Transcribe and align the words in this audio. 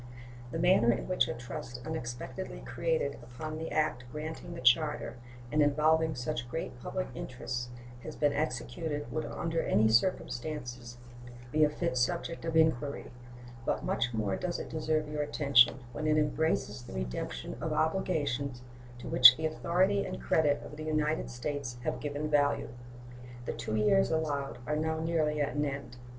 The 0.49 0.57
manner 0.57 0.91
in 0.91 1.07
which 1.07 1.27
a 1.27 1.35
trust 1.35 1.85
unexpectedly 1.85 2.61
created 2.61 3.19
upon 3.21 3.59
the 3.59 3.69
act 3.71 4.03
granting 4.11 4.55
the 4.55 4.59
charter, 4.59 5.17
and 5.51 5.61
involving 5.61 6.15
such 6.15 6.49
great 6.49 6.81
public 6.81 7.05
interests, 7.13 7.69
has 8.01 8.15
been 8.15 8.33
executed 8.33 9.11
would 9.11 9.25
under 9.27 9.61
any 9.61 9.87
circumstances 9.89 10.97
be 11.51 11.63
a 11.63 11.69
fit 11.69 11.97
subject 11.97 12.45
of 12.45 12.57
inquiry; 12.57 13.11
but 13.63 13.83
much 13.85 14.11
more 14.11 14.35
does 14.35 14.57
it 14.57 14.69
deserve 14.71 15.07
your 15.07 15.21
attention 15.21 15.77
when 15.93 16.07
it 16.07 16.17
embraces 16.17 16.81
the 16.81 16.93
redemption 16.93 17.55
of 17.61 17.71
obligations 17.71 18.63
to 18.97 19.07
which 19.07 19.37
the 19.37 19.45
authority 19.45 20.03
and 20.03 20.19
credit 20.19 20.63
of 20.65 20.77
the 20.77 20.83
United 20.83 21.29
States 21.29 21.77
have 21.83 21.99
given 21.99 22.27
value. 22.27 22.69
The 23.45 23.53
two 23.53 23.75
years 23.75 24.09
allowed 24.09 24.57
are 24.65 24.75
now 24.75 24.99
nearly 24.99 25.39
at 25.41 25.53
an 25.55 25.63
end. 25.63 25.97